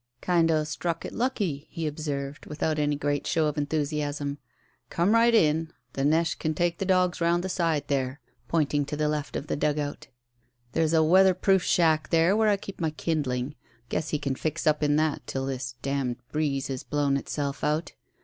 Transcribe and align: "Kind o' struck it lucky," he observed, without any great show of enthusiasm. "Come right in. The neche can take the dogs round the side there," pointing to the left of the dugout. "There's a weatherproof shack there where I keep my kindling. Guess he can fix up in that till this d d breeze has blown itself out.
"Kind 0.19 0.49
o' 0.49 0.63
struck 0.63 1.05
it 1.05 1.13
lucky," 1.13 1.67
he 1.69 1.85
observed, 1.85 2.47
without 2.47 2.79
any 2.79 2.95
great 2.95 3.27
show 3.27 3.45
of 3.45 3.55
enthusiasm. 3.55 4.39
"Come 4.89 5.11
right 5.13 5.35
in. 5.35 5.71
The 5.93 6.03
neche 6.03 6.39
can 6.39 6.55
take 6.55 6.79
the 6.79 6.87
dogs 6.87 7.21
round 7.21 7.43
the 7.43 7.49
side 7.49 7.87
there," 7.87 8.19
pointing 8.47 8.83
to 8.85 8.97
the 8.97 9.07
left 9.07 9.35
of 9.35 9.45
the 9.45 9.55
dugout. 9.55 10.07
"There's 10.71 10.93
a 10.93 11.03
weatherproof 11.03 11.61
shack 11.61 12.09
there 12.09 12.35
where 12.35 12.49
I 12.49 12.57
keep 12.57 12.81
my 12.81 12.89
kindling. 12.89 13.53
Guess 13.89 14.09
he 14.09 14.17
can 14.17 14.33
fix 14.33 14.65
up 14.65 14.81
in 14.81 14.95
that 14.95 15.21
till 15.27 15.45
this 15.45 15.75
d 15.83 15.91
d 15.93 16.15
breeze 16.31 16.65
has 16.69 16.81
blown 16.81 17.15
itself 17.15 17.63
out. 17.63 17.93